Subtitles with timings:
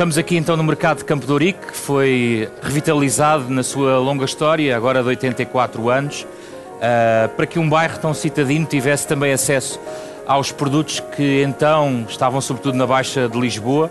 [0.00, 4.24] Estamos aqui então no mercado de Campo de Ourique, que foi revitalizado na sua longa
[4.24, 9.78] história, agora de 84 anos, uh, para que um bairro tão citadino tivesse também acesso
[10.26, 13.90] aos produtos que então estavam sobretudo na Baixa de Lisboa.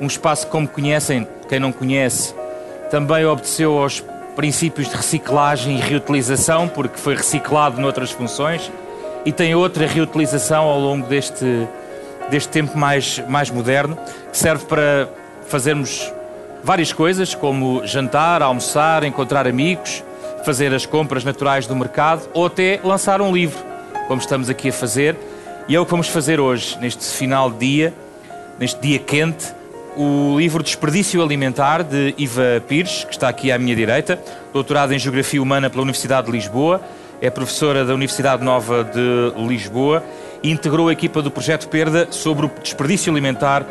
[0.00, 2.34] Um espaço que, como conhecem, quem não conhece,
[2.90, 4.02] também obedeceu aos
[4.34, 8.72] princípios de reciclagem e reutilização, porque foi reciclado noutras funções,
[9.26, 11.68] e tem outra reutilização ao longo deste,
[12.30, 13.98] deste tempo mais, mais moderno,
[14.30, 15.08] que serve para
[15.48, 16.12] fazermos
[16.62, 20.02] várias coisas, como jantar, almoçar, encontrar amigos,
[20.44, 23.58] fazer as compras naturais do mercado ou até lançar um livro,
[24.08, 25.16] como estamos aqui a fazer.
[25.68, 27.94] E é o que vamos fazer hoje, neste final de dia,
[28.58, 29.52] neste dia quente,
[29.96, 34.20] o livro Desperdício Alimentar, de Iva Pires, que está aqui à minha direita,
[34.52, 36.80] doutorado em Geografia Humana pela Universidade de Lisboa,
[37.20, 40.02] é professora da Universidade Nova de Lisboa
[40.42, 43.66] integrou a equipa do Projeto Perda sobre o desperdício alimentar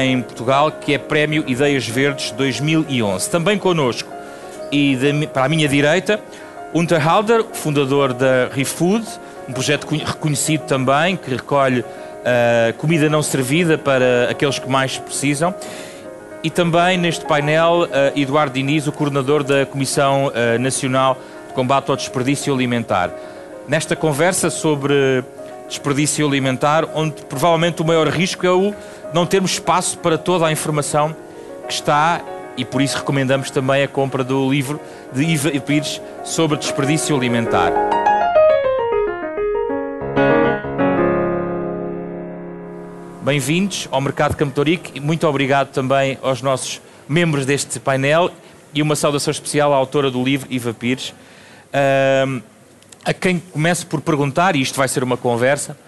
[0.00, 3.30] em Portugal, que é Prémio Ideias Verdes 2011.
[3.30, 4.10] Também connosco
[4.72, 6.20] e de, para a minha direita,
[6.74, 9.06] Unterhalder, fundador da ReFood,
[9.48, 15.54] um projeto reconhecido também, que recolhe uh, comida não servida para aqueles que mais precisam.
[16.42, 21.16] E também neste painel, uh, Eduardo Diniz, o coordenador da Comissão uh, Nacional
[21.48, 23.10] de Combate ao Desperdício Alimentar.
[23.66, 25.24] Nesta conversa sobre
[25.68, 28.74] desperdício alimentar, onde provavelmente o maior risco é o
[29.12, 31.14] não termos espaço para toda a informação
[31.66, 32.22] que está
[32.56, 34.80] e por isso recomendamos também a compra do livro
[35.12, 37.72] de Iva Pires sobre desperdício alimentar.
[43.22, 44.62] Bem-vindos ao Mercado Campo
[44.94, 48.30] e muito obrigado também aos nossos membros deste painel
[48.72, 51.12] e uma saudação especial à autora do livro, Iva Pires.
[53.06, 55.78] A quem comece por perguntar, e isto vai ser uma conversa,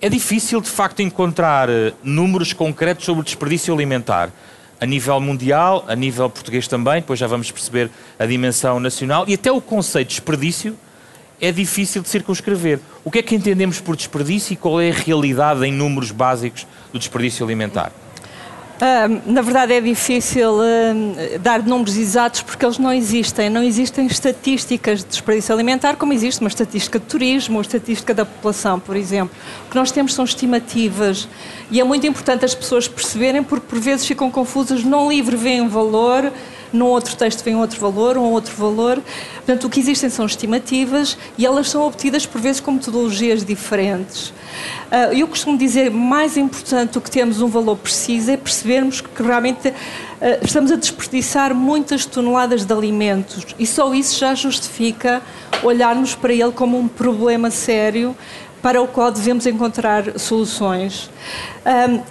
[0.00, 4.30] é difícil de facto encontrar uh, números concretos sobre o desperdício alimentar
[4.80, 9.34] a nível mundial, a nível português também, depois já vamos perceber a dimensão nacional e
[9.34, 10.74] até o conceito de desperdício
[11.38, 12.80] é difícil de circunscrever.
[13.04, 16.66] O que é que entendemos por desperdício e qual é a realidade em números básicos
[16.90, 17.92] do desperdício alimentar?
[19.26, 20.56] Na verdade é difícil
[21.42, 23.50] dar números exatos porque eles não existem.
[23.50, 28.24] Não existem estatísticas de desperdício alimentar como existe uma estatística de turismo ou estatística da
[28.24, 29.36] população, por exemplo.
[29.66, 31.28] O que nós temos são estimativas
[31.70, 34.82] e é muito importante as pessoas perceberem porque por vezes ficam confusas.
[34.82, 36.32] Num livro vem um valor,
[36.72, 39.02] num outro texto vem outro valor, um outro valor.
[39.36, 44.28] Portanto, o que existem são estimativas e elas são obtidas por vezes com metodologias diferentes.
[44.28, 49.22] Uh, eu costumo dizer, mais importante do que termos um valor preciso é percebermos que
[49.22, 49.74] realmente uh,
[50.42, 55.22] estamos a desperdiçar muitas toneladas de alimentos e só isso já justifica
[55.62, 58.16] olharmos para ele como um problema sério
[58.62, 61.10] para o qual devemos encontrar soluções.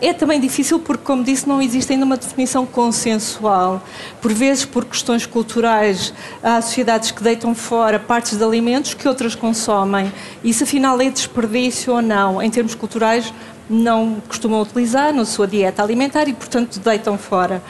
[0.01, 3.81] É também difícil porque, como disse, não existe ainda uma definição consensual.
[4.21, 9.35] Por vezes, por questões culturais, há sociedades que deitam fora partes de alimentos que outras
[9.35, 10.11] consomem.
[10.43, 12.41] Isso, afinal, é desperdício ou não?
[12.41, 13.33] Em termos culturais,
[13.69, 17.61] não costumam utilizar na sua dieta alimentar e, portanto, deitam fora.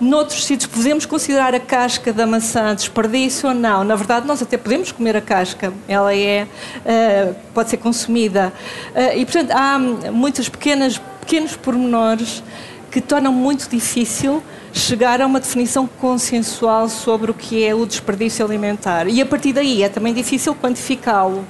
[0.00, 3.84] Noutros sítios, podemos considerar a casca da maçã desperdício ou não?
[3.84, 8.52] Na verdade, nós até podemos comer a casca, ela é, uh, pode ser consumida.
[8.94, 12.42] Uh, e, portanto, há muitas pequenas, pequenos pormenores
[12.90, 14.42] que tornam muito difícil
[14.72, 19.06] chegar a uma definição consensual sobre o que é o desperdício alimentar.
[19.06, 21.44] E a partir daí é também difícil quantificá-lo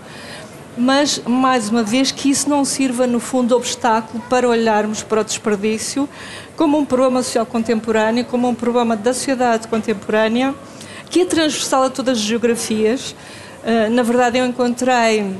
[0.76, 5.20] mas, mais uma vez, que isso não sirva, no fundo, de obstáculo para olharmos para
[5.20, 6.08] o desperdício
[6.56, 10.54] como um problema social contemporâneo, como um problema da sociedade contemporânea,
[11.10, 13.14] que é transversal a todas as geografias.
[13.62, 15.36] Uh, na verdade, eu encontrei uh,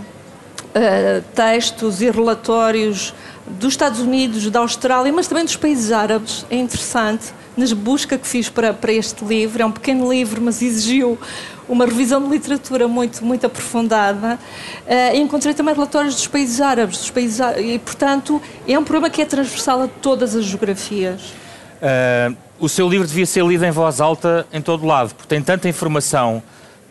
[1.35, 3.15] textos e relatórios
[3.47, 6.45] dos Estados Unidos, da Austrália, mas também dos países árabes.
[6.51, 9.63] É interessante, na busca que fiz para, para este livro.
[9.63, 11.19] É um pequeno livro, mas exigiu
[11.69, 14.39] uma revisão de literatura muito, muito aprofundada.
[14.87, 19.23] Uh, encontrei também relatórios dos países árabes, dos países e, portanto, é um problema que
[19.23, 21.21] é transversal a todas as geografias.
[21.83, 25.43] Uh, o seu livro devia ser lido em voz alta em todo lado, porque tem
[25.43, 26.43] tanta informação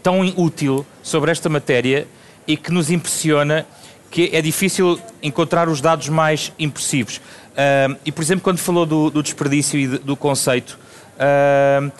[0.03, 2.07] tão útil sobre esta matéria
[2.47, 3.65] e que nos impressiona
[4.09, 7.21] que é difícil encontrar os dados mais impressivos.
[7.51, 10.80] Uh, e, por exemplo, quando falou do, do desperdício e do conceito,
[11.15, 11.92] uh,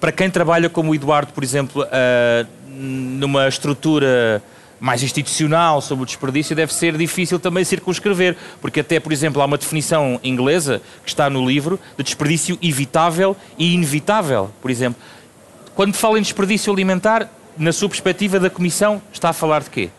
[0.00, 4.42] para quem trabalha como o Eduardo, por exemplo, uh, numa estrutura
[4.80, 9.44] mais institucional sobre o desperdício, deve ser difícil também circunscrever, porque até, por exemplo, há
[9.44, 15.00] uma definição inglesa que está no livro de desperdício evitável e inevitável, por exemplo.
[15.74, 19.90] Quando fala em desperdício alimentar, na sua perspectiva da Comissão, está a falar de quê?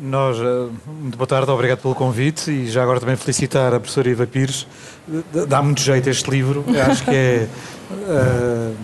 [0.00, 4.08] Nós, eh, muito boa tarde, obrigado pelo convite e já agora também felicitar a professora
[4.08, 4.64] Iva Pires.
[5.48, 7.48] Dá muito jeito este livro, acho que é.
[7.90, 8.76] Uh,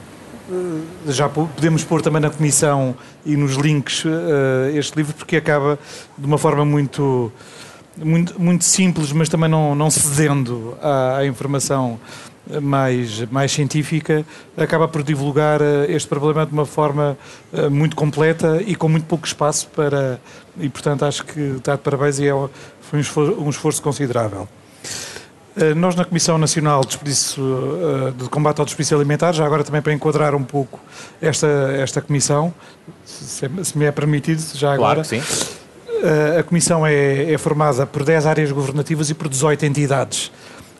[1.06, 4.11] já podemos pôr também na comissão e nos links uh,
[4.75, 5.78] este livro, porque acaba
[6.19, 7.32] de uma forma muito,
[7.96, 11.99] muito, muito simples, mas também não, não cedendo à, à informação
[12.61, 14.25] mais, mais científica,
[14.56, 17.17] acaba por divulgar eh, este problema de uma forma
[17.52, 20.20] eh, muito completa e com muito pouco espaço para.
[20.58, 22.32] E, portanto, acho que está de parabéns e é,
[22.81, 24.46] foi um esforço, um esforço considerável.
[25.56, 27.43] Eh, nós, na Comissão Nacional de, Desperdício,
[28.17, 30.79] de Combate ao Desperdício Alimentar, já agora também para enquadrar um pouco
[31.23, 31.46] esta,
[31.79, 32.52] esta comissão,
[33.05, 35.02] se, se me é permitido, já agora.
[35.02, 35.55] Claro que sim.
[36.38, 40.31] A Comissão é, é formada por 10 áreas governativas e por 18 entidades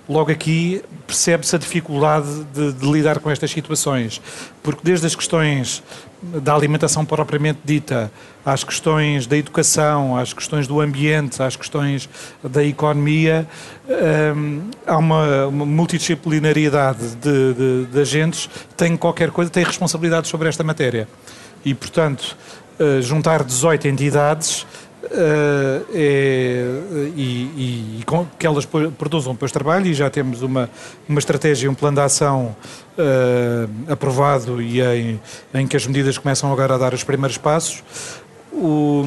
[0.08, 0.82] logo aqui
[1.14, 4.20] percebe-se a dificuldade de, de, lidar com estas situações,
[4.64, 5.81] porque desde as questões
[6.20, 8.11] da alimentação propriamente dita,
[8.44, 12.08] às questões da educação, às questões do ambiente, às questões
[12.43, 13.46] da economia,
[14.37, 20.26] hum, há uma, uma multidisciplinariedade de, de, de agentes que têm qualquer coisa, têm responsabilidade
[20.26, 21.06] sobre esta matéria.
[21.64, 22.37] E, portanto,
[22.81, 24.66] uh, juntar 18 entidades
[25.04, 26.64] Uh, é,
[27.14, 30.70] e, e, e com, que elas produzam depois trabalho e já temos uma,
[31.08, 32.56] uma estratégia, um plano de ação
[32.98, 35.20] uh, aprovado e em,
[35.52, 37.84] em, que as medidas começam agora a dar os primeiros passos.
[38.52, 39.04] O,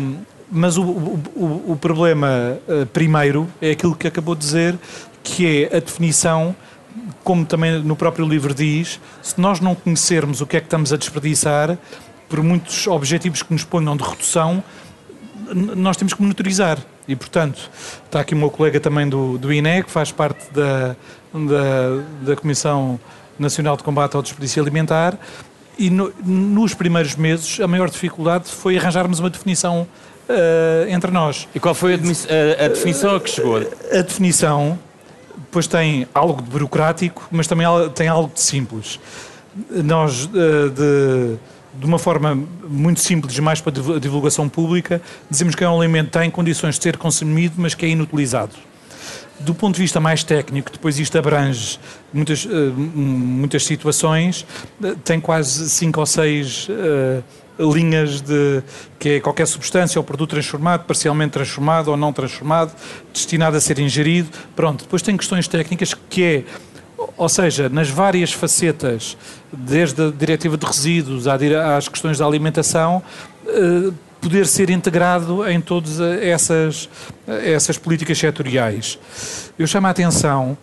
[0.51, 4.77] mas o, o, o problema uh, primeiro é aquilo que acabou de dizer,
[5.23, 6.55] que é a definição,
[7.23, 10.94] como também no próprio livro diz, se nós não conhecermos o que é que estamos
[10.94, 11.77] a desperdiçar,
[12.29, 14.63] por muitos objetivos que nos ponham de redução,
[15.75, 16.78] nós temos que monitorizar.
[17.07, 17.69] E, portanto,
[18.06, 20.95] está aqui o meu colega também do, do INE, que faz parte da,
[21.34, 23.00] da, da Comissão
[23.39, 25.18] Nacional de Combate ao Desperdício Alimentar,
[25.78, 29.88] e no, nos primeiros meses a maior dificuldade foi arranjarmos uma definição
[30.28, 31.48] uh, entre nós.
[31.54, 33.57] E qual foi a, a, a definição a que chegou?
[33.57, 34.78] A definição,
[35.38, 39.00] depois tem algo de burocrático, mas também tem algo de simples.
[39.69, 41.38] Nós, uh, de
[41.79, 42.38] de uma forma
[42.68, 46.31] muito simples, mais para a divulgação pública, dizemos que é um alimento que está em
[46.31, 48.53] condições de ser consumido, mas que é inutilizado.
[49.39, 51.79] Do ponto de vista mais técnico, depois isto abrange
[52.12, 54.45] muitas, eh, muitas situações,
[54.83, 57.24] eh, tem quase cinco ou seis uh,
[57.59, 58.63] linhas de
[59.00, 62.73] que é qualquer substância ou produto transformado, parcialmente transformado ou não transformado,
[63.13, 64.30] destinado a ser ingerido.
[64.56, 66.44] Pronto, depois tem questões técnicas que é
[67.15, 69.18] ou seja, nas várias facetas,
[69.51, 73.01] desde a diretiva de resíduos às questões da alimentação,
[73.48, 76.89] eh, poder ser integrado em todas essas,
[77.27, 79.00] essas políticas setoriais.
[79.57, 80.57] Eu chamo a atenção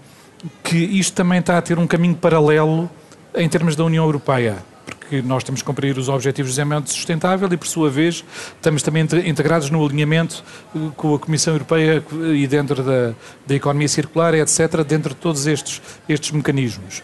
[0.62, 2.91] que isto também está a ter um caminho paralelo
[3.35, 4.74] em termos da União Europeia
[5.05, 8.25] porque nós temos que cumprir os Objetivos de Desenvolvimento Sustentável e, por sua vez,
[8.55, 10.43] estamos também integrados no alinhamento
[10.75, 12.03] eh, com a Comissão Europeia
[12.35, 13.12] e dentro da,
[13.47, 17.03] da economia circular, etc., dentro de todos estes, estes mecanismos.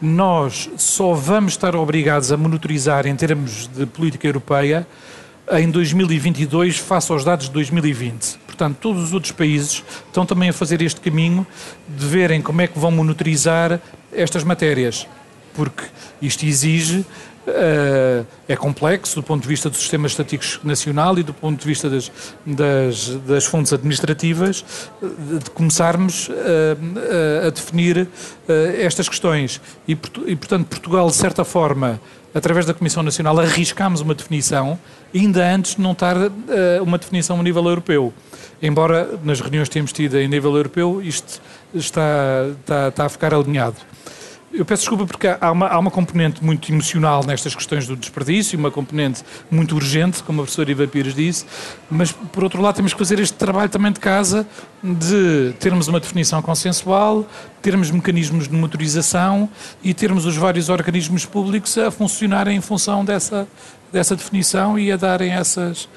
[0.00, 4.86] Nós só vamos estar obrigados a monitorizar em termos de política europeia
[5.50, 8.38] em 2022 face aos dados de 2020.
[8.46, 11.44] Portanto, todos os outros países estão também a fazer este caminho
[11.88, 13.80] de verem como é que vão monitorizar
[14.12, 15.06] estas matérias,
[15.54, 15.84] porque
[16.20, 17.04] isto exige
[18.48, 21.90] é complexo do ponto de vista do sistema estatístico nacional e do ponto de vista
[21.90, 22.10] das,
[22.46, 24.64] das, das fontes administrativas,
[25.40, 26.32] de começarmos uh,
[27.46, 28.08] a definir uh,
[28.78, 29.60] estas questões.
[29.88, 29.92] E,
[30.26, 32.00] e, portanto, Portugal, de certa forma,
[32.34, 34.78] através da Comissão Nacional, arriscámos uma definição,
[35.14, 36.16] ainda antes de não estar
[36.82, 38.12] uma definição a nível europeu.
[38.62, 41.42] Embora nas reuniões que temos tido em nível europeu, isto
[41.74, 43.76] está, está, está a ficar alinhado.
[44.54, 48.58] Eu peço desculpa porque há uma, há uma componente muito emocional nestas questões do desperdício,
[48.58, 51.46] uma componente muito urgente, como a professora Iva Pires disse,
[51.90, 54.46] mas por outro lado temos que fazer este trabalho também de casa
[54.82, 57.26] de termos uma definição consensual,
[57.62, 59.48] termos mecanismos de motorização
[59.82, 63.48] e termos os vários organismos públicos a funcionarem em função dessa,
[63.90, 65.88] dessa definição e a darem essas,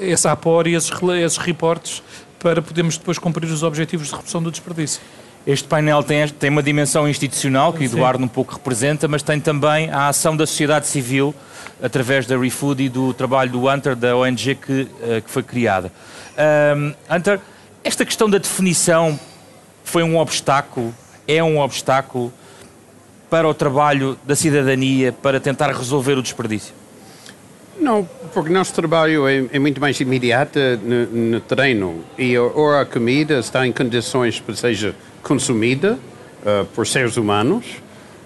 [0.00, 0.90] essa apor e esses,
[1.20, 2.02] esses reportes
[2.40, 5.00] para podermos depois cumprir os objetivos de redução do desperdício.
[5.46, 9.40] Este painel tem, tem uma dimensão institucional, que o Eduardo um pouco representa, mas tem
[9.40, 11.34] também a ação da sociedade civil,
[11.82, 15.90] através da ReFood e do trabalho do Hunter, da ONG que, uh, que foi criada.
[16.76, 17.40] Um, Hunter,
[17.82, 19.18] esta questão da definição
[19.82, 20.94] foi um obstáculo,
[21.26, 22.32] é um obstáculo
[23.28, 26.74] para o trabalho da cidadania para tentar resolver o desperdício?
[27.80, 32.84] Não, porque nosso trabalho é, é muito mais imediato no, no terreno e ou a
[32.84, 35.98] comida está em condições seja consumida
[36.44, 37.64] uh, por seres humanos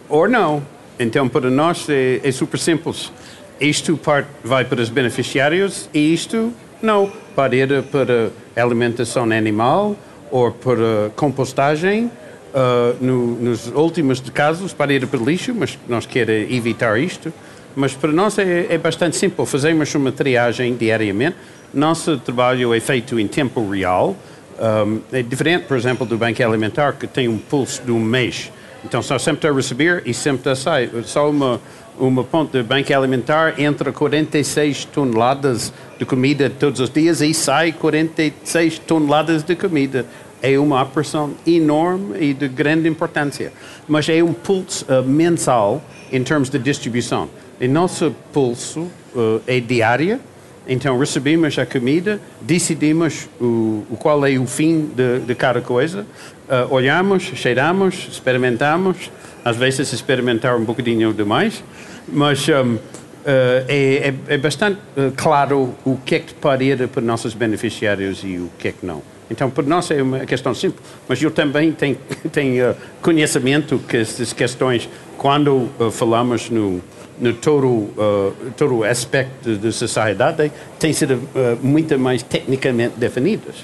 [0.08, 0.62] ou não.
[0.98, 3.12] Então, para nós é, é super simples.
[3.60, 9.96] Isto parte, vai para os beneficiários e isto Não, pode ir para alimentação animal
[10.30, 12.10] ou para compostagem.
[12.54, 17.32] Uh, no, nos últimos casos, para ir para lixo, mas nós queremos evitar isto.
[17.74, 19.50] Mas para nós é, é bastante simples.
[19.50, 21.36] Fazemos uma triagem diariamente.
[21.72, 24.16] Nosso trabalho é feito em tempo real.
[24.58, 28.50] Um, é diferente, por exemplo, do Banco Alimentar, que tem um pulso de um mês.
[28.84, 30.90] Então, só sempre a receber e sempre a sair.
[31.04, 31.60] Só uma,
[31.98, 37.72] uma ponta do Banco Alimentar entra 46 toneladas de comida todos os dias e sai
[37.72, 40.06] 46 toneladas de comida.
[40.40, 43.52] É uma operação enorme e de grande importância.
[43.88, 45.82] Mas é um pulso uh, mensal
[46.12, 47.28] em termos de distribuição.
[47.60, 48.82] E nosso pulso
[49.14, 50.20] uh, é diário,
[50.66, 56.06] então recebemos a comida, decidimos o, o qual é o fim de, de cada coisa,
[56.49, 59.11] uh, olhamos, cheiramos, experimentamos,
[59.44, 61.62] às vezes experimentar um bocadinho demais,
[62.08, 62.80] mas um, uh,
[63.26, 64.78] é, é, é, bastante
[65.16, 68.87] claro o que é que pode ir para nossos beneficiários e o que é que
[68.87, 69.02] não.
[69.28, 71.99] Então, para nós é uma questão simples, mas eu também tenho,
[72.30, 76.80] tenho conhecimento que essas questões, quando falamos no
[77.18, 83.56] no todo, uh, todo aspecto da sociedade têm sido uh, muito mais tecnicamente definidas.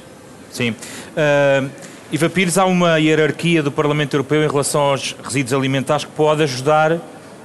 [0.51, 0.71] Sim.
[0.71, 1.71] Uh,
[2.11, 6.43] Iva Pires, há uma hierarquia do Parlamento Europeu em relação aos resíduos alimentares que pode
[6.43, 6.99] ajudar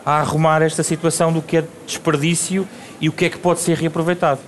[0.07, 2.65] a arrumar esta situação do que é desperdício
[3.01, 4.39] e o que é que pode ser reaproveitado.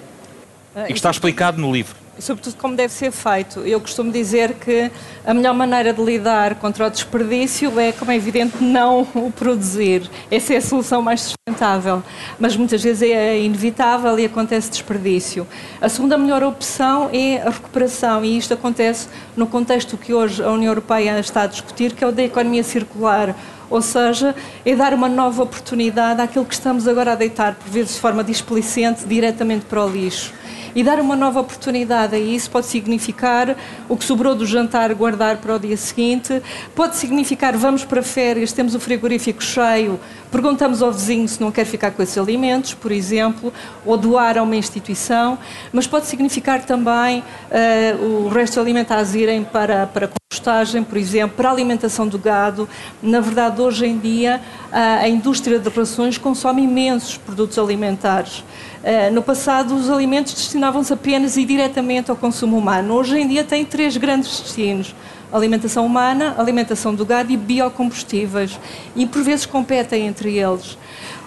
[0.73, 3.61] Uh, e que está explicado no livro sobretudo como deve ser feito.
[3.61, 4.91] Eu costumo dizer que
[5.25, 10.09] a melhor maneira de lidar contra o desperdício é, como é evidente, não o produzir.
[10.29, 12.03] Essa é a solução mais sustentável.
[12.37, 15.47] Mas muitas vezes é inevitável e acontece desperdício.
[15.79, 20.51] A segunda melhor opção é a recuperação e isto acontece no contexto que hoje a
[20.51, 23.33] União Europeia está a discutir, que é o da economia circular.
[23.69, 24.35] Ou seja,
[24.65, 28.23] é dar uma nova oportunidade àquilo que estamos agora a deitar, por vezes de forma
[28.23, 30.33] displicente, diretamente para o lixo.
[30.75, 33.55] E dar uma nova oportunidade a isso pode significar
[33.87, 36.41] o que sobrou do jantar guardar para o dia seguinte,
[36.75, 39.99] pode significar vamos para férias, temos o frigorífico cheio,
[40.31, 43.53] perguntamos ao vizinho se não quer ficar com esses alimentos, por exemplo,
[43.85, 45.37] ou doar a uma instituição,
[45.71, 51.35] mas pode significar também uh, o resto de alimentares irem para, para compostagem, por exemplo,
[51.35, 52.69] para a alimentação do gado.
[53.01, 58.43] Na verdade, hoje em dia, a indústria de rações consome imensos produtos alimentares.
[58.83, 62.93] Eh, no passado, os alimentos destinavam-se apenas e diretamente ao consumo humano.
[62.93, 64.95] Hoje em dia, tem três grandes destinos:
[65.31, 68.59] alimentação humana, alimentação do gado e biocombustíveis.
[68.95, 70.77] E por vezes competem entre eles.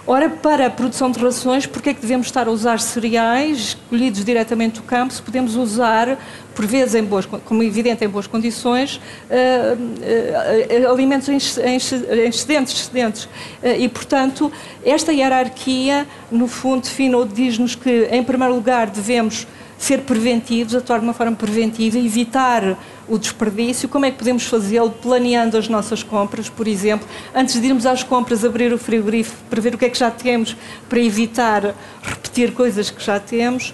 [0.05, 4.25] Ora, para a produção de rações, porque é que devemos estar a usar cereais colhidos
[4.25, 6.17] diretamente do campo se podemos usar,
[6.53, 12.73] por vezes, em boas, como é evidente, em boas condições, uh, uh, alimentos em, excedentes,
[12.73, 13.23] excedentes.
[13.23, 14.51] Uh, e, portanto,
[14.83, 20.99] esta hierarquia, no fundo, define ou diz-nos que, em primeiro lugar, devemos ser preventivos, atuar
[20.99, 26.03] de uma forma preventiva, evitar o desperdício, como é que podemos fazê-lo planeando as nossas
[26.03, 29.85] compras, por exemplo, antes de irmos às compras, abrir o frigorífico para ver o que
[29.85, 30.55] é que já temos,
[30.87, 33.73] para evitar repetir coisas que já temos,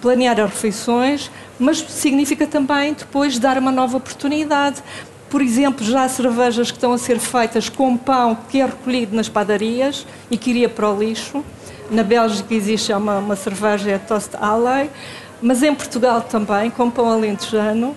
[0.00, 4.82] planear as refeições, mas significa também depois dar uma nova oportunidade.
[5.30, 9.16] Por exemplo, já há cervejas que estão a ser feitas com pão que é recolhido
[9.16, 11.44] nas padarias e que iria para o lixo.
[11.90, 14.90] Na Bélgica existe uma, uma cerveja, é Toast Alley,
[15.44, 17.94] mas em Portugal também, com pão alentejano.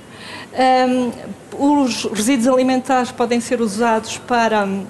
[0.53, 1.11] Um,
[1.57, 4.85] os resíduos alimentares podem ser usados para um,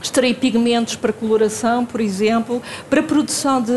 [0.00, 3.72] extrair pigmentos para coloração, por exemplo, para produção de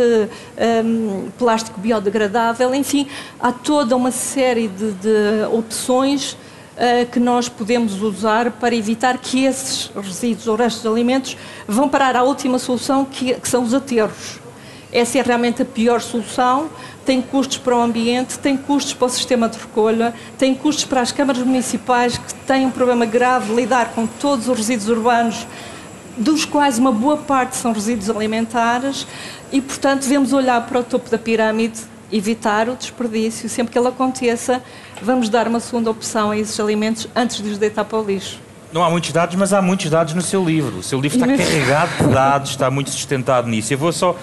[0.86, 3.08] um, plástico biodegradável, enfim,
[3.40, 9.46] há toda uma série de, de opções uh, que nós podemos usar para evitar que
[9.46, 11.36] esses resíduos ou restos de alimentos
[11.68, 14.40] vão parar à última solução, que, que são os aterros.
[14.91, 16.69] Essa é realmente a pior solução.
[17.05, 21.01] Tem custos para o ambiente, tem custos para o sistema de recolha, tem custos para
[21.01, 25.48] as câmaras municipais que têm um problema grave de lidar com todos os resíduos urbanos,
[26.17, 29.08] dos quais uma boa parte são resíduos alimentares,
[29.51, 31.79] e portanto devemos olhar para o topo da pirâmide,
[32.12, 33.50] evitar o desperdício.
[33.50, 34.62] Sempre que ele aconteça,
[35.01, 38.39] vamos dar uma segunda opção a esses alimentos antes de os deitar para o lixo.
[38.72, 40.77] Não há muitos dados, mas há muitos dados no seu livro.
[40.77, 43.74] O seu livro está carregado de dados, está muito sustentado nisso.
[43.74, 44.15] Eu vou só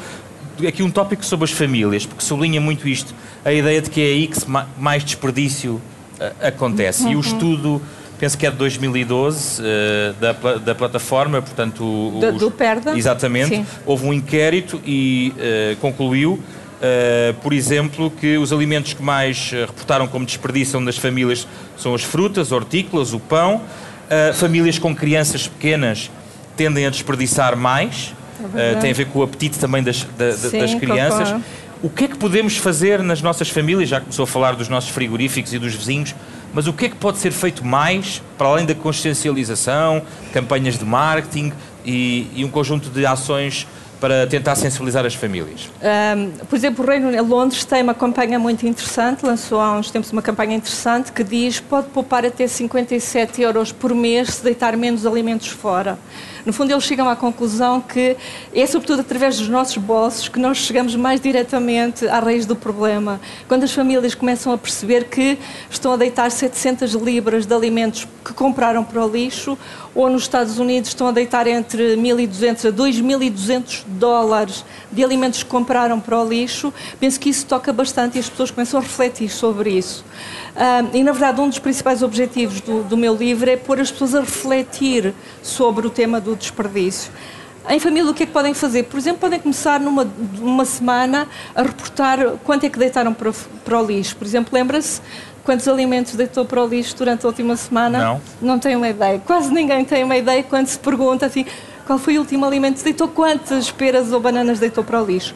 [0.66, 4.04] aqui um tópico sobre as famílias, porque sublinha muito isto, a ideia de que é
[4.04, 4.38] aí que
[4.78, 7.08] mais desperdício uh, acontece.
[7.08, 7.20] E o uhum.
[7.20, 7.82] estudo,
[8.18, 11.82] penso que é de 2012, uh, eh, da, da plataforma, portanto...
[11.82, 12.96] O, do, do Perda?
[12.96, 13.56] Exatamente.
[13.56, 13.66] Sim.
[13.84, 16.40] Houve um inquérito e uh, concluiu,
[17.42, 22.52] por exemplo, que os alimentos que mais reportaram como desperdício das famílias são as frutas,
[22.52, 23.62] hortícolas, o pão.
[24.34, 26.10] famílias com crianças pequenas
[26.56, 30.58] tendem a desperdiçar mais, uh, tem a ver com o apetite também das, da, Sim,
[30.58, 31.34] das crianças.
[31.82, 33.88] O que é que podemos fazer nas nossas famílias?
[33.88, 36.14] Já começou a falar dos nossos frigoríficos e dos vizinhos,
[36.54, 40.02] mas o que é que pode ser feito mais, para além da consciencialização,
[40.32, 41.52] campanhas de marketing
[41.84, 43.66] e, e um conjunto de ações
[44.00, 45.70] para tentar sensibilizar as famílias?
[46.16, 49.90] Um, por exemplo, o Reino Unido, Londres tem uma campanha muito interessante, lançou há uns
[49.90, 54.76] tempos uma campanha interessante que diz pode poupar até 57 euros por mês se deitar
[54.76, 55.98] menos alimentos fora.
[56.46, 58.16] No fundo, eles chegam à conclusão que
[58.54, 63.20] é sobretudo através dos nossos bolsos que nós chegamos mais diretamente à raiz do problema.
[63.48, 65.36] Quando as famílias começam a perceber que
[65.68, 69.58] estão a deitar 700 libras de alimentos que compraram para o lixo,
[69.92, 75.48] ou nos Estados Unidos estão a deitar entre 1.200 a 2.200 dólares de alimentos que
[75.48, 79.30] compraram para o lixo, penso que isso toca bastante e as pessoas começam a refletir
[79.30, 80.04] sobre isso.
[80.92, 84.14] E, na verdade, um dos principais objetivos do, do meu livro é pôr as pessoas
[84.14, 87.12] a refletir sobre o tema do desperdício.
[87.68, 88.84] Em família, o que é que podem fazer?
[88.84, 90.06] Por exemplo, podem começar numa
[90.38, 93.32] uma semana a reportar quanto é que deitaram para,
[93.64, 94.14] para o lixo.
[94.16, 95.00] Por exemplo, lembra-se
[95.44, 97.98] quantos alimentos deitou para o lixo durante a última semana?
[97.98, 98.20] Não.
[98.40, 99.20] Não tem uma ideia.
[99.26, 101.44] Quase ninguém tem uma ideia quando se pergunta assim,
[101.86, 105.34] qual foi o último alimento que deitou, quantas peras ou bananas deitou para o lixo.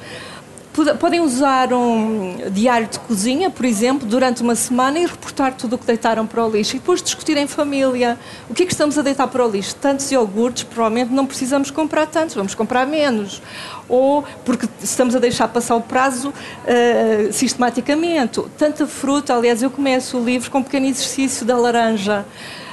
[0.72, 5.78] Podem usar um diário de cozinha, por exemplo, durante uma semana e reportar tudo o
[5.78, 6.76] que deitaram para o lixo.
[6.76, 8.16] E depois discutir em família
[8.48, 9.74] o que é que estamos a deitar para o lixo.
[9.76, 13.42] Tantos iogurtes, provavelmente não precisamos comprar tantos, vamos comprar menos.
[13.88, 18.40] Ou porque estamos a deixar passar o prazo uh, sistematicamente.
[18.56, 22.24] Tanta fruta, aliás, eu começo o livro com um pequeno exercício da laranja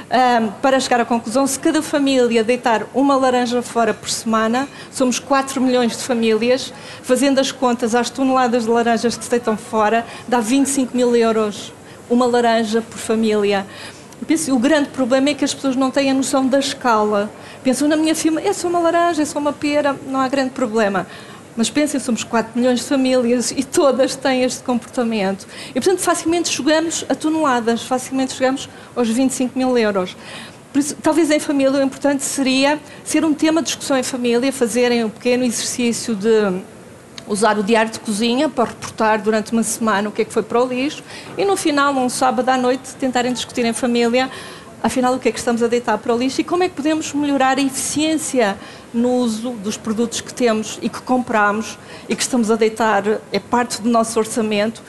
[0.10, 5.20] um, para chegar à conclusão, se cada família deitar uma laranja fora por semana, somos
[5.20, 6.74] 4 milhões de famílias,
[7.04, 11.74] fazendo as contas às toneladas de laranjas que se deitam fora, dá 25 mil euros
[12.10, 13.66] uma laranja por família.
[14.26, 17.30] Penso, o grande problema é que as pessoas não têm a noção da escala.
[17.64, 20.52] Pensam na minha firma, é só uma laranja, é só uma pera, não há grande
[20.52, 21.06] problema.
[21.58, 25.48] Mas pensem, somos 4 milhões de famílias e todas têm este comportamento.
[25.70, 30.16] E, portanto, facilmente chegamos a toneladas, facilmente chegamos aos 25 mil euros.
[30.76, 35.04] Isso, talvez em família o importante seria ser um tema de discussão em família, fazerem
[35.04, 36.62] um pequeno exercício de
[37.28, 40.44] usar o diário de cozinha para reportar durante uma semana o que é que foi
[40.44, 41.04] para o lixo
[41.38, 44.30] e no final, num sábado à noite, tentarem discutir em família
[44.82, 46.76] afinal o que é que estamos a deitar para o lixo e como é que
[46.76, 48.58] podemos melhorar a eficiência
[48.98, 51.78] no uso dos produtos que temos e que compramos
[52.10, 54.82] e que estamos a deitar, é parte do nosso orçamento.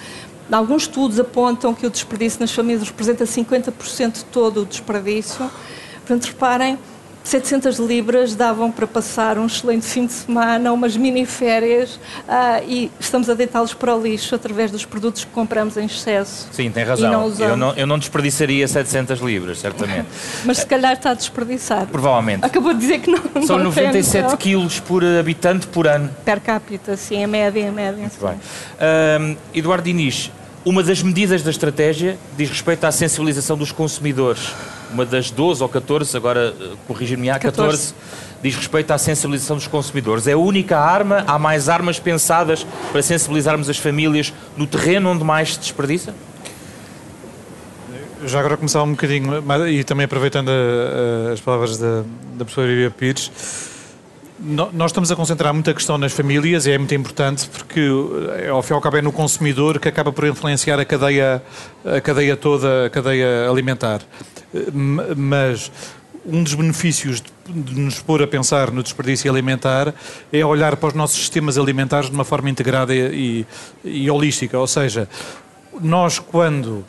[0.50, 5.50] Alguns estudos apontam que o desperdício nas famílias representa 50% de todo o desperdício.
[5.98, 6.78] Portanto, reparem,
[7.28, 12.90] 700 libras davam para passar um excelente fim de semana, umas mini férias uh, e
[12.98, 16.48] estamos a deitá-los para o lixo através dos produtos que compramos em excesso.
[16.50, 17.12] Sim, tem razão.
[17.12, 20.06] Não eu, não, eu não desperdiçaria 700 libras, certamente.
[20.46, 21.88] Mas se calhar está desperdiçado.
[21.88, 22.46] Provavelmente.
[22.46, 23.20] Acabou de dizer que não.
[23.46, 26.08] São não 97 tem, quilos por habitante por ano.
[26.24, 28.00] Per capita, sim, a média, a média.
[28.00, 28.36] Muito bem.
[28.36, 30.32] Uh, Eduardo Diniz,
[30.64, 34.50] uma das medidas da estratégia diz respeito à sensibilização dos consumidores.
[34.92, 37.94] Uma das 12 ou 14, agora eh, corrigir-me, há 14, 14,
[38.42, 40.26] diz respeito à sensibilização dos consumidores.
[40.26, 41.24] É a única arma?
[41.26, 46.14] Há mais armas pensadas para sensibilizarmos as famílias no terreno onde mais se desperdiça?
[48.24, 49.30] Já agora começar um bocadinho,
[49.68, 52.02] e também aproveitando a, a, as palavras da,
[52.34, 53.30] da professora Iria Pires,
[54.40, 57.80] nós estamos a concentrar muita questão nas famílias e é muito importante porque,
[58.36, 61.42] eh, ao fim e ao cabo, é no consumidor que acaba por influenciar a cadeia,
[61.84, 64.00] a cadeia toda, a cadeia alimentar.
[64.54, 64.70] Eh,
[65.16, 65.72] mas
[66.24, 69.94] um dos benefícios de nos pôr a pensar no desperdício alimentar
[70.32, 73.46] é olhar para os nossos sistemas alimentares de uma forma integrada e,
[73.84, 74.58] e holística.
[74.58, 75.08] Ou seja,
[75.80, 76.84] nós, quando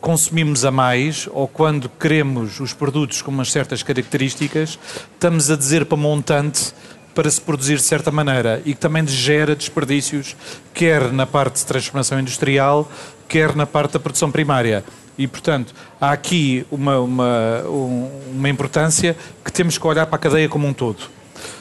[0.00, 4.78] consumimos a mais ou quando queremos os produtos com umas certas características,
[5.12, 6.72] estamos a dizer para montante
[7.14, 10.36] para se produzir de certa maneira e que também gera desperdícios,
[10.74, 12.90] quer na parte de transformação industrial,
[13.28, 14.84] quer na parte da produção primária.
[15.16, 17.62] E, portanto, há aqui uma, uma,
[18.32, 21.04] uma importância que temos que olhar para a cadeia como um todo.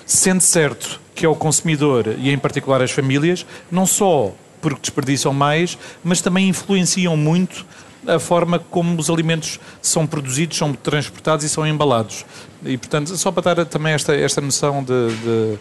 [0.06, 5.34] Sendo certo que é o consumidor, e em particular as famílias, não só porque desperdiçam
[5.34, 7.64] mais, mas também influenciam muito
[8.08, 12.26] a forma como os alimentos são produzidos, são transportados e são embalados.
[12.66, 15.60] E, portanto, só para dar também esta, esta noção de, de,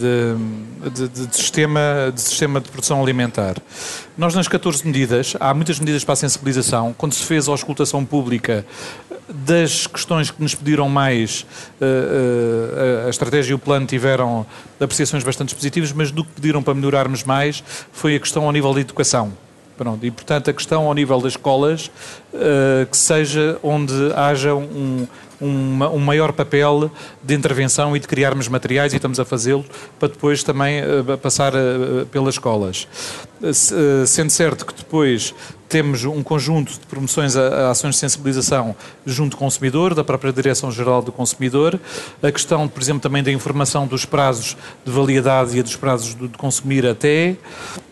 [0.00, 3.56] de, de, de, sistema, de sistema de produção alimentar.
[4.16, 6.94] Nós, nas 14 medidas, há muitas medidas para a sensibilização.
[6.96, 8.64] Quando se fez a auscultação pública
[9.28, 11.44] das questões que nos pediram mais,
[13.06, 14.46] a estratégia e o plano tiveram
[14.80, 18.72] apreciações bastante positivas, mas do que pediram para melhorarmos mais foi a questão ao nível
[18.72, 19.32] da educação
[19.78, 21.88] Pronto, e portanto a questão ao nível das escolas
[22.34, 25.06] uh, que seja onde haja um,
[25.40, 26.90] um, um, maior papel
[27.22, 29.64] de intervenção e de criarmos materiais, e estamos a fazê-lo,
[29.96, 32.88] para depois também uh, passar uh, pelas escolas.
[33.40, 35.32] Uh, sendo certo que depois
[35.68, 40.32] temos um conjunto de promoções a, a, ações de sensibilização junto ao consumidor, da própria
[40.32, 41.78] Direção-Geral do Consumidor,
[42.22, 46.28] a questão, por exemplo, também da informação dos prazos de validade e dos prazos de,
[46.28, 47.36] de consumir até,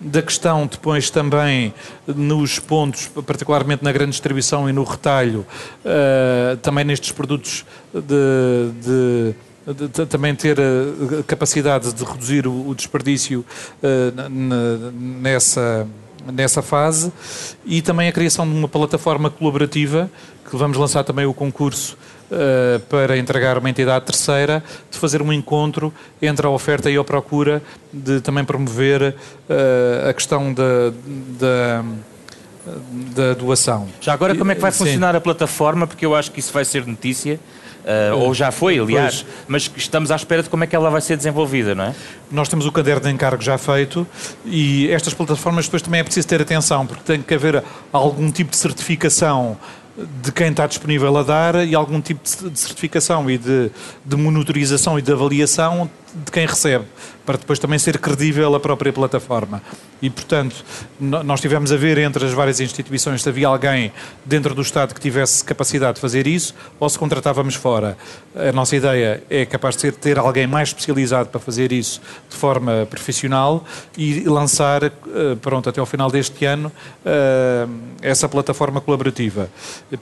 [0.00, 1.74] da questão depois também
[2.06, 5.46] nos pontos, particularmente na grande distribuição e no retalho,
[5.84, 9.34] uh, também nestes produtos de, de
[9.66, 13.44] de, de, também ter a capacidade de reduzir o, o desperdício
[13.82, 15.86] uh, nessa
[16.32, 17.12] nessa fase
[17.64, 20.10] e também a criação de uma plataforma colaborativa
[20.48, 21.96] que vamos lançar também o concurso
[22.30, 27.04] uh, para entregar uma entidade terceira de fazer um encontro entre a oferta e a
[27.04, 27.62] procura
[27.92, 29.14] de também promover
[29.48, 30.92] uh, a questão da,
[31.38, 31.84] da
[33.14, 33.86] da doação.
[34.00, 35.18] Já agora, como é que vai funcionar Sim.
[35.18, 35.86] a plataforma?
[35.86, 37.38] Porque eu acho que isso vai ser notícia
[37.86, 39.44] Uh, ou já foi, aliás, pois.
[39.46, 41.94] mas estamos à espera de como é que ela vai ser desenvolvida, não é?
[42.32, 44.04] Nós temos o caderno de encargo já feito
[44.44, 48.50] e estas plataformas depois também é preciso ter atenção, porque tem que haver algum tipo
[48.50, 49.56] de certificação
[50.22, 53.70] de quem está disponível a dar e algum tipo de certificação e de,
[54.04, 56.84] de monitorização e de avaliação de quem recebe,
[57.24, 59.62] para depois também ser credível a própria plataforma.
[60.00, 60.54] E, portanto,
[61.00, 63.92] nós tivemos a ver entre as várias instituições se havia alguém
[64.24, 67.96] dentro do Estado que tivesse capacidade de fazer isso ou se contratávamos fora.
[68.34, 72.36] A nossa ideia é capaz de ser ter alguém mais especializado para fazer isso de
[72.36, 73.64] forma profissional
[73.96, 74.92] e lançar, eh,
[75.40, 76.70] pronto, até ao final deste ano,
[77.04, 77.66] eh,
[78.02, 79.48] essa plataforma colaborativa.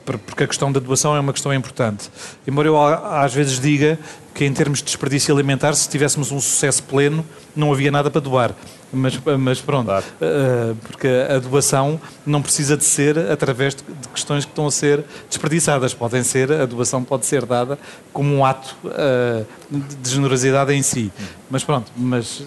[0.03, 2.09] Porque a questão da doação é uma questão importante.
[2.45, 3.97] Embora eu às vezes diga
[4.35, 8.19] que em termos de desperdício alimentar, se tivéssemos um sucesso pleno, não havia nada para
[8.19, 8.53] doar.
[8.91, 10.05] Mas, mas pronto, claro.
[10.21, 14.71] uh, porque a doação não precisa de ser através de, de, questões que estão a
[14.71, 15.93] ser desperdiçadas.
[15.93, 17.79] Podem ser, a doação pode ser dada
[18.13, 21.11] como um ato uh, de generosidade em si.
[21.49, 22.43] Mas pronto, mas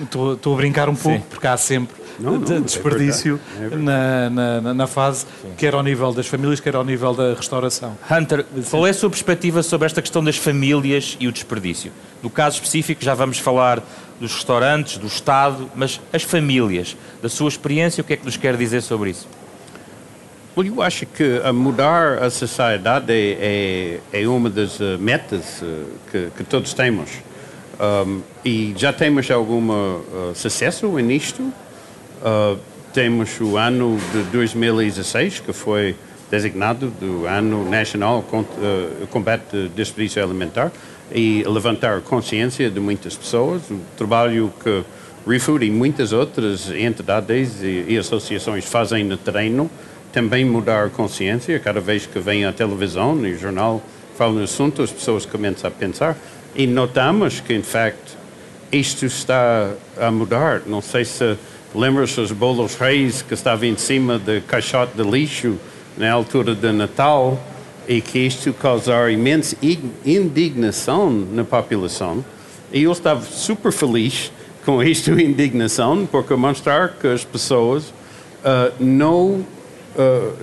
[0.00, 1.24] estou uh, a brincar um pouco, Sim.
[1.30, 5.52] porque há sempre não, não, de é desperdício é na, na, na, fase, Sim.
[5.56, 7.96] quer ao nível das famílias, quer ao nível da restauração.
[8.10, 11.92] Hunter, qual é a sua perspectiva sobre esta questão das famílias e o desperdício?
[12.22, 13.82] No caso específico, já vamos falar
[14.20, 18.36] dos restaurantes, do Estado, mas as famílias, da sua experiência, o que é que nos
[18.36, 19.28] quer dizer sobre isso?
[20.56, 26.30] eu acho que mudar a sociedade é, é, é uma das uh, metas uh, que,
[26.36, 27.10] que, todos temos.
[27.80, 31.52] Um, e já temos algum uh, sucesso nisto.
[32.22, 32.58] Uh,
[32.92, 35.94] temos o ano de 2016, que foi
[36.30, 40.72] designado do Ano Nacional contra uh, Combate Desperdício Alimentar
[41.12, 43.62] e levantar consciência de muitas pessoas.
[43.70, 44.82] O trabalho que
[45.26, 49.70] ReFood e muitas outras entidades e, e associações fazem no terreno
[50.12, 51.58] também mudar consciência.
[51.58, 53.82] Cada vez que vem a televisão e jornal
[54.16, 56.16] fala no assunto, as pessoas começam a pensar
[56.54, 58.16] e notamos que, em facto,
[58.72, 60.62] isto está a mudar.
[60.66, 61.36] Não sei se
[61.74, 65.58] Lembra-se os bolos reis que estavam em cima do caixote de lixo
[65.98, 67.38] na altura de Natal
[67.86, 69.54] e que isto causou imensa
[70.04, 72.24] indignação na população.
[72.72, 74.32] E eu estava super feliz
[74.64, 79.44] com esta indignação porque mostrar que as pessoas uh, não, uh,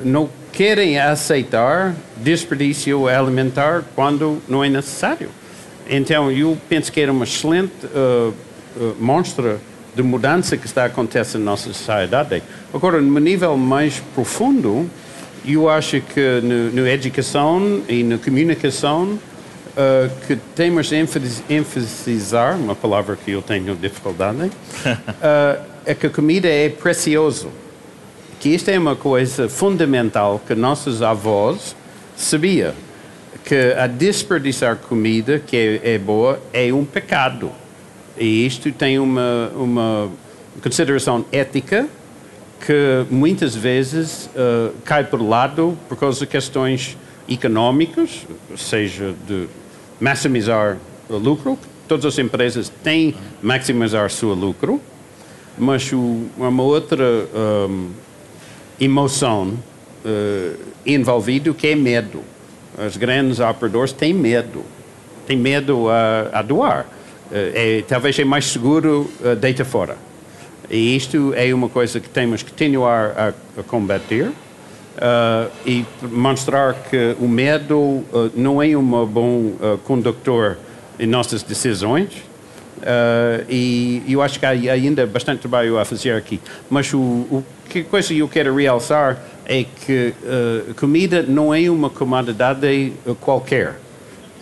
[0.04, 5.30] não querem aceitar desperdício alimentar quando não é necessário.
[5.90, 8.34] Então eu penso que era uma excelente uh,
[9.00, 9.60] mostra
[9.95, 12.43] de mudança que está acontecendo na nossa sociedade.
[12.73, 14.89] Agora, no nível mais profundo,
[15.45, 16.41] eu acho que
[16.73, 19.19] na educação e na comunicação
[19.75, 20.97] uh, que temos de
[21.49, 27.49] enfatizar, uma palavra que eu tenho dificuldade, uh, é que a comida é precioso.
[28.39, 31.75] Que isto é uma coisa fundamental que nossos avós
[32.17, 32.73] sabiam,
[33.43, 37.51] que a desperdiçar comida que é, é boa é um pecado.
[38.17, 40.10] E isto tem uma, uma
[40.62, 41.88] consideração ética
[42.65, 46.97] que muitas vezes uh, cai por lado por causa de questões
[47.30, 48.25] económicas,
[48.56, 49.47] seja de
[49.99, 50.78] maximizar
[51.10, 54.82] o lucro, todas as empresas têm maximizar seu lucro,
[55.58, 57.04] mas o, uma outra
[57.69, 57.91] um,
[58.80, 59.54] emoção
[60.06, 62.21] uh, envolvida que é medo.
[62.78, 64.63] Os grandes operadores têm medo,
[65.25, 66.86] têm medo a, a doar.
[67.36, 69.98] Eh, é, talvez é mais seguro uh, deitar fora.
[70.69, 76.74] E isto é uma coisa que temos que continuar a, a combater uh, e mostrar
[76.89, 79.52] que o medo uh, não é um bom
[79.84, 80.58] condutor
[80.98, 82.10] em nossas decisões
[83.50, 86.39] e eu acho que há ainda bastante trabalho a fazer aqui.
[86.69, 90.13] Mas o, o que coisa eu quero realçar é que
[90.76, 93.76] comida não é uma commodidade qualquer.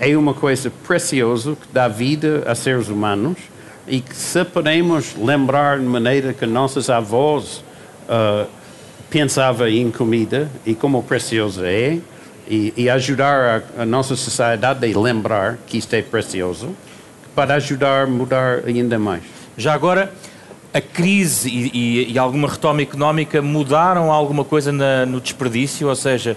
[0.05, 3.37] É uma coisa preciosa que dá vida a seres humanos
[3.87, 7.63] e que se podemos lembrar de maneira que nossos avós
[8.09, 8.45] uh,
[9.09, 11.99] pensavam em comida e como precioso é
[12.45, 16.75] e, e ajudar a, a, nossa sociedade a lembrar que isto é precioso
[17.33, 19.23] para ajudar a mudar ainda mais.
[19.55, 20.11] Já agora,
[20.73, 25.87] a crise e, e, e alguma retoma económica mudaram alguma coisa na, no desperdício?
[25.87, 26.35] Ou seja,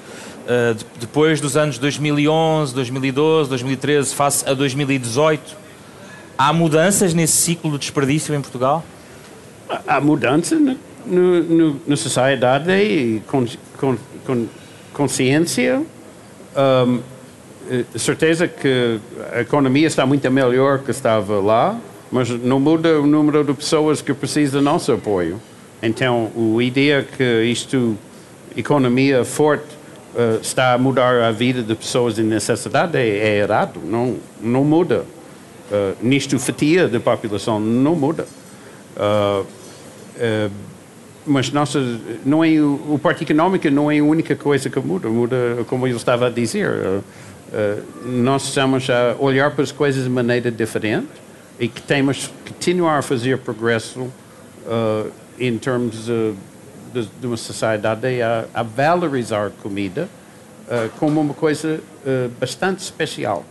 [0.75, 5.57] de, depois dos anos 2011, 2012, 2013, face a 2018,
[6.39, 8.85] há mudanças nesse ciclo do desperdício em Portugal?
[9.87, 13.45] Há mudança no, no, na sociedade e com,
[13.79, 14.47] com, com
[14.93, 15.83] consciência.
[16.57, 17.01] Um,
[17.69, 19.01] eh, certeza que
[19.33, 21.79] a economia está muito melhor que estava lá,
[22.11, 25.41] mas não muda o número de pessoas que precisam do nosso apoio.
[25.83, 27.97] Então, a ideia que isto,
[28.57, 29.76] economia forte,
[30.40, 35.05] está a mudar a vida de pessoas em necessidade é, é errado, não, não muda.
[35.70, 38.26] Uh, nisto, fatia da população não muda.
[38.96, 39.46] Uh,
[41.26, 41.81] mas nossa,
[42.24, 45.96] não é, o parte económico não é a única coisa que muda, muda como eu
[45.96, 46.70] estava a dizer.
[46.70, 47.02] Uh,
[48.05, 51.09] nós estamos a olhar para as coisas de maneira diferente
[51.59, 56.33] e que temos que continuar a fazer progresso uh, em termos de,
[57.03, 60.09] de, de, uma sociedade a, a valorizar comida
[60.69, 61.81] uh, como uma coisa
[62.39, 63.45] bastante especial.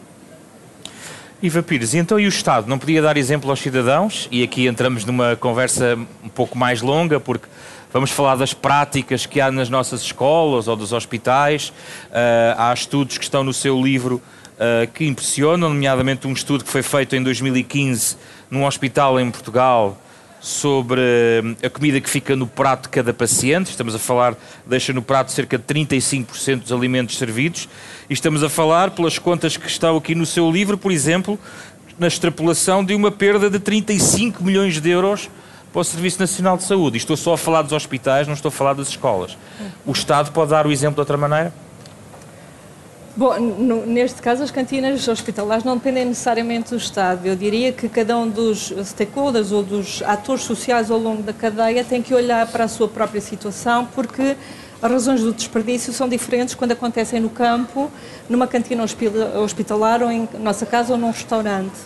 [1.41, 2.67] Iva Pires, então e o Estado?
[2.67, 4.29] Não podia dar exemplo aos cidadãos?
[4.31, 7.47] E aqui entramos numa conversa um pouco mais longa, porque
[7.95, 11.69] Vamos falar das práticas que há nas nossas escolas ou dos hospitais.
[11.69, 14.21] Uh, há estudos que estão no seu livro
[14.55, 18.17] uh, que impressionam, nomeadamente um estudo que foi feito em 2015
[18.51, 19.97] num hospital em Portugal
[20.45, 21.01] sobre
[21.63, 23.71] a comida que fica no prato de cada paciente.
[23.71, 27.67] Estamos a falar, deixa no prato cerca de 35% dos alimentos servidos.
[28.07, 31.39] E estamos a falar, pelas contas que estão aqui no seu livro, por exemplo,
[31.97, 35.31] na extrapolação de uma perda de 35 milhões de euros
[35.73, 36.97] para o Serviço Nacional de Saúde.
[36.97, 39.35] E estou só a falar dos hospitais, não estou a falar das escolas.
[39.83, 41.51] O Estado pode dar o exemplo de outra maneira?
[43.17, 47.25] Bom, no, neste caso, as cantinas hospitalares não dependem necessariamente do Estado.
[47.25, 51.81] Eu diria que cada um dos stakeholders ou dos atores sociais ao longo da cadeia
[51.85, 54.35] tem que olhar para a sua própria situação, porque
[54.81, 57.89] as razões do desperdício são diferentes quando acontecem no campo,
[58.27, 58.83] numa cantina
[59.41, 61.77] hospitalar ou em nossa casa ou num restaurante.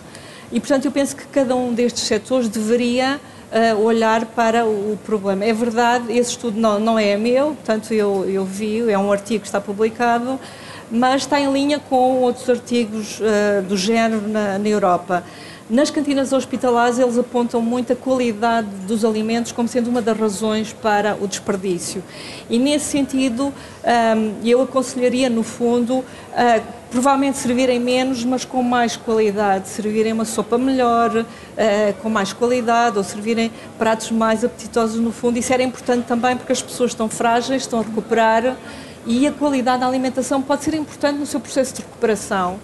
[0.51, 5.45] E, portanto, eu penso que cada um destes setores deveria uh, olhar para o problema.
[5.45, 9.41] É verdade, esse estudo não, não é meu, portanto eu, eu vi, é um artigo
[9.41, 10.39] que está publicado,
[10.91, 15.23] mas está em linha com outros artigos uh, do género na, na Europa.
[15.69, 20.73] Nas cantinas hospitalares, eles apontam muito a qualidade dos alimentos como sendo uma das razões
[20.73, 22.03] para o desperdício.
[22.49, 26.03] E nesse sentido, um, eu aconselharia, no fundo, uh,
[26.89, 29.69] provavelmente servirem menos, mas com mais qualidade.
[29.69, 31.25] Servirem uma sopa melhor, uh,
[32.01, 35.37] com mais qualidade, ou servirem pratos mais apetitosos, no fundo.
[35.37, 38.57] Isso era importante também porque as pessoas estão frágeis, estão a recuperar
[39.05, 42.59] e a qualidade da alimentação pode ser importante no seu processo de recuperação.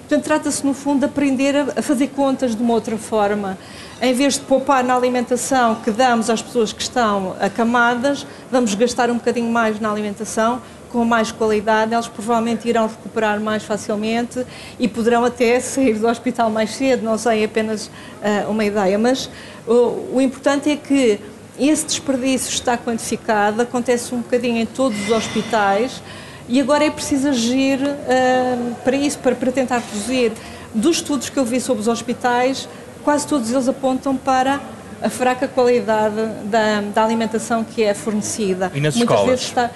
[0.00, 3.58] Portanto, trata-se, no fundo, de aprender a fazer contas de uma outra forma.
[4.00, 9.10] Em vez de poupar na alimentação que damos às pessoas que estão acamadas, vamos gastar
[9.10, 14.46] um bocadinho mais na alimentação, com mais qualidade, elas provavelmente irão recuperar mais facilmente
[14.78, 18.96] e poderão até sair do hospital mais cedo, não sei, apenas uh, uma ideia.
[18.96, 19.28] Mas
[19.66, 21.18] o, o importante é que
[21.58, 26.02] esse desperdício está quantificado, acontece um bocadinho em todos os hospitais,
[26.48, 30.32] e agora é preciso agir uh, para isso, para, para tentar reduzir.
[30.74, 32.68] Dos estudos que eu vi sobre os hospitais,
[33.02, 34.60] quase todos eles apontam para
[35.02, 36.14] a fraca qualidade
[36.44, 38.70] da, da alimentação que é fornecida.
[38.74, 39.40] E nas Muitas escolas?
[39.40, 39.70] Está,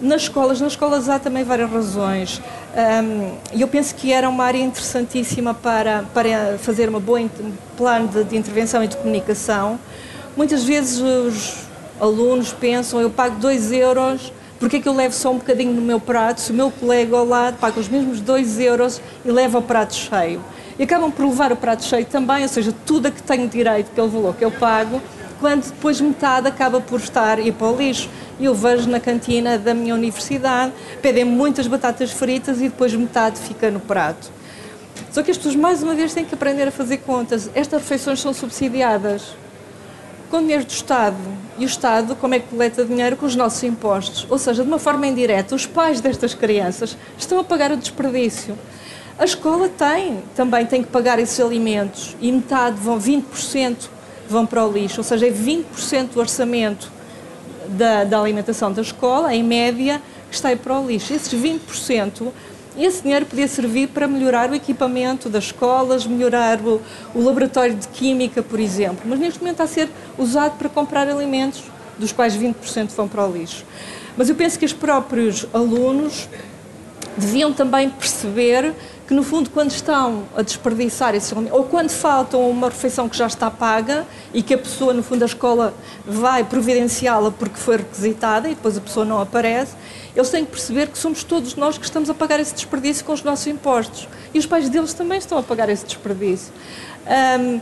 [0.00, 2.42] nas escolas, nas escolas há também várias razões.
[2.74, 7.20] E um, eu penso que era uma área interessantíssima para, para fazer uma boa
[7.76, 9.78] plano de, de intervenção e de comunicação.
[10.34, 11.66] Muitas vezes os
[12.00, 15.82] alunos pensam, eu pago 2 euros porque é que eu levo só um bocadinho no
[15.82, 19.58] meu prato, se o meu colega ao lado paga os mesmos 2 euros e leva
[19.58, 20.40] o prato cheio?
[20.78, 23.90] E acabam por levar o prato cheio também, ou seja, tudo a que tenho direito,
[23.90, 25.02] aquele valor que eu pago,
[25.40, 28.08] quando depois metade acaba por estar e para o lixo.
[28.40, 33.68] Eu vejo na cantina da minha universidade, pedem muitas batatas fritas e depois metade fica
[33.68, 34.30] no prato.
[35.10, 37.50] Só que as pessoas, mais uma vez, têm que aprender a fazer contas.
[37.54, 39.41] Estas refeições são subsidiadas
[40.32, 41.18] com dinheiro do Estado.
[41.58, 43.18] E o Estado, como é que coleta dinheiro?
[43.18, 44.26] Com os nossos impostos.
[44.30, 48.58] Ou seja, de uma forma indireta, os pais destas crianças estão a pagar o desperdício.
[49.18, 53.90] A escola tem, também tem que pagar esses alimentos e metade, vão 20%
[54.26, 56.90] vão para o lixo, ou seja, é 20% do orçamento
[57.68, 61.12] da, da alimentação da escola, em média, que está aí para o lixo.
[61.12, 62.28] Esses 20%
[62.76, 66.80] esse dinheiro podia servir para melhorar o equipamento das escolas, melhorar o,
[67.14, 69.02] o, laboratório de química, por exemplo.
[69.04, 71.62] Mas neste momento está a ser usado para comprar alimentos,
[71.98, 73.64] dos quais 20% vão para o lixo.
[74.16, 76.28] Mas eu penso que os próprios alunos
[77.16, 78.74] deviam também perceber
[79.06, 83.16] que, no fundo, quando estão a desperdiçar esse alimento, ou quando faltam uma refeição que
[83.16, 85.74] já está paga e que a pessoa, no fundo, da escola
[86.06, 89.74] vai providenciá-la porque foi requisitada e depois a pessoa não aparece,
[90.14, 93.12] eles têm que perceber que somos todos nós que estamos a pagar esse desperdício com
[93.12, 94.08] os nossos impostos.
[94.32, 96.52] E os pais deles também estão a pagar esse desperdício.
[97.40, 97.60] Um,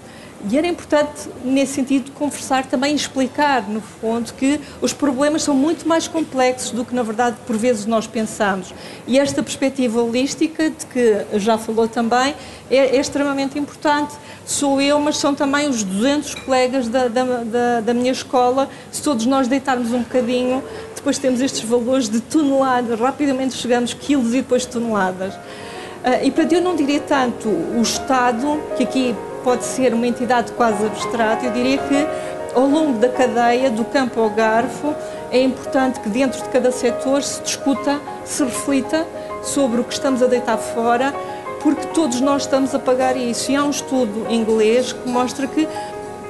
[0.48, 5.54] e era importante, nesse sentido, conversar também e explicar, no fundo, que os problemas são
[5.54, 8.72] muito mais complexos do que, na verdade, por vezes nós pensamos.
[9.06, 12.34] E esta perspectiva holística, de que já falou também,
[12.70, 14.14] é, é extremamente importante.
[14.46, 18.68] Sou eu, mas são também os 200 colegas da, da, da, da minha escola.
[18.90, 20.64] Se todos nós deitarmos um bocadinho,
[20.96, 25.34] depois temos estes valores de toneladas, rapidamente chegamos quilos e depois toneladas.
[25.34, 30.52] Uh, e, para eu não diria tanto o Estado, que aqui pode ser uma entidade
[30.52, 32.06] quase abstrata, eu diria que
[32.54, 34.94] ao longo da cadeia, do campo ao garfo,
[35.30, 39.06] é importante que dentro de cada setor se discuta, se reflita
[39.42, 41.14] sobre o que estamos a deitar fora,
[41.62, 43.50] porque todos nós estamos a pagar isso.
[43.52, 45.68] E há um estudo inglês que mostra que,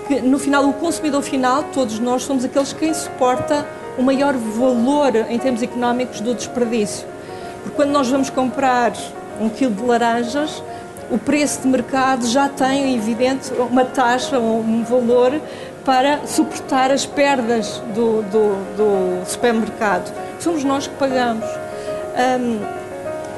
[0.06, 5.16] que no final, o consumidor final, todos nós, somos aqueles quem suporta o maior valor
[5.28, 7.06] em termos económicos do desperdício.
[7.62, 8.92] Porque quando nós vamos comprar
[9.40, 10.62] um quilo de laranjas,
[11.10, 15.40] o preço de mercado já tem, evidente, uma taxa, um valor
[15.84, 20.12] para suportar as perdas do, do, do supermercado.
[20.38, 21.44] Somos nós que pagamos.
[22.40, 22.80] Um,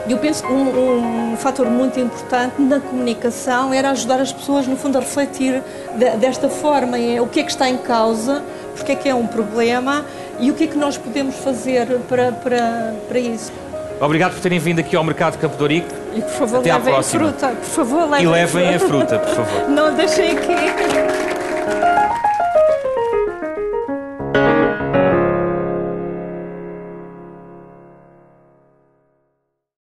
[0.09, 4.77] eu penso que um, um fator muito importante na comunicação era ajudar as pessoas, no
[4.77, 5.63] fundo, a refletir
[5.97, 6.99] de, desta forma.
[6.99, 8.43] É o que é que está em causa,
[8.75, 10.05] porque é que é um problema
[10.41, 13.53] e o que é que nós podemos fazer para, para, para isso.
[14.01, 16.02] Obrigado por terem vindo aqui ao Mercado Campo de.
[16.15, 17.49] E por favor, Até levem a fruta.
[17.49, 19.69] Por favor, levem e levem a fruta, por favor.
[19.69, 21.32] Não deixem aqui.